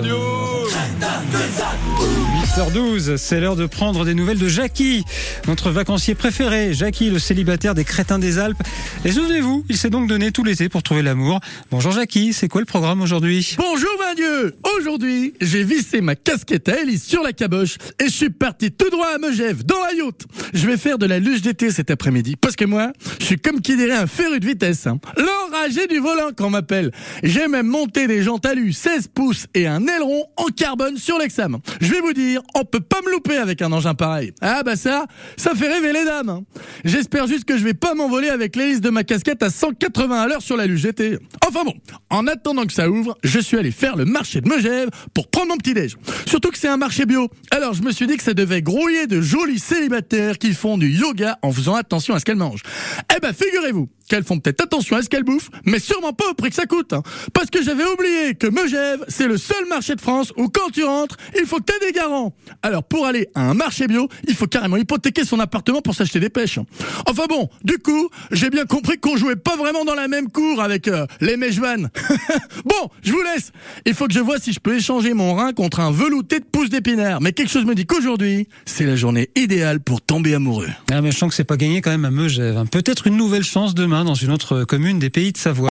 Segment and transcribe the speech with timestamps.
[0.00, 0.40] 牛！
[0.70, 1.99] 看淡对战。
[2.56, 5.04] 8h12, c'est l'heure de prendre des nouvelles de Jackie,
[5.46, 6.74] notre vacancier préféré.
[6.74, 8.60] Jackie, le célibataire des crétins des Alpes.
[9.04, 11.38] Et souvenez-vous, il s'est donc donné tout l'été pour trouver l'amour.
[11.70, 13.54] Bonjour Jackie, c'est quoi le programme aujourd'hui?
[13.56, 18.30] Bonjour Dieu Aujourd'hui, j'ai vissé ma casquette à hélice sur la caboche et je suis
[18.30, 20.26] parti tout droit à Megève, dans la yacht.
[20.52, 23.60] Je vais faire de la luge d'été cet après-midi parce que moi, je suis comme
[23.60, 24.88] qui dirait un féru de vitesse.
[24.88, 24.98] Hein.
[25.16, 26.90] L'enragé du volant qu'on m'appelle.
[27.22, 31.60] J'ai même monté des jantes alu 16 pouces et un aileron en carbone sur l'examen.
[31.80, 34.32] Je vais vous dire, on peut pas me louper avec un engin pareil.
[34.40, 36.28] Ah bah ça, ça fait rêver les dames.
[36.28, 36.42] hein.
[36.84, 40.28] J'espère juste que je vais pas m'envoler avec l'hélice de ma casquette à 180 à
[40.28, 41.18] l'heure sur la luge d'été.
[41.46, 41.74] Enfin bon,
[42.10, 45.48] en attendant que ça ouvre, je suis allé faire le marché de Megève pour prendre
[45.48, 45.96] mon petit déj.
[46.26, 47.28] Surtout que c'est un marché bio.
[47.50, 50.88] Alors je me suis dit que ça devait grouiller de jolis célibataires qui font du
[50.90, 52.62] yoga en faisant attention à ce qu'elles mangent.
[53.16, 56.34] Eh ben figurez-vous qu'elles font peut-être attention à ce qu'elles bouffent, mais sûrement pas au
[56.34, 56.92] prix que ça coûte.
[56.92, 57.02] hein.
[57.32, 60.84] Parce que j'avais oublié que Megève, c'est le seul marché de France où quand tu
[60.84, 62.34] rentres, il faut que tu des garants.
[62.62, 66.18] Alors pour aller à un marché bio, il faut carrément hypothéquer son appartement pour s'acheter
[66.20, 66.58] des pêches.
[67.08, 70.60] Enfin bon, du coup, j'ai bien compris qu'on jouait pas vraiment dans la même cour
[70.60, 71.88] avec euh, les mèches-vannes.
[72.64, 73.52] bon, je vous laisse.
[73.86, 76.44] Il faut que je vois si je peux échanger mon rein contre un velouté de
[76.44, 77.20] pousses d'épinards.
[77.20, 80.68] Mais quelque chose me dit qu'aujourd'hui, c'est la journée idéale pour tomber amoureux.
[80.90, 82.56] Ah mais je sens que c'est pas gagné quand même à Megève.
[82.56, 82.66] hein.
[82.66, 85.68] Peut-être une nouvelle chance demain dans une autre commune des pays de Savoie.